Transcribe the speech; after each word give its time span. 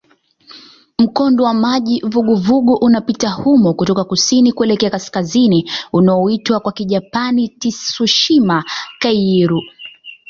Mkondo 0.99 1.43
wa 1.43 1.53
maji 1.53 2.01
vuguvugu 2.05 2.73
unapita 2.81 3.29
humo 3.29 3.73
kutoka 3.73 4.03
kusini 4.03 4.51
kuelekea 4.51 4.89
kaskazini 4.89 5.71
unaoitwa 5.93 6.59
kwa 6.59 6.71
Kijapani 6.71 7.49
"Tsushima-kairyū". 7.59 9.59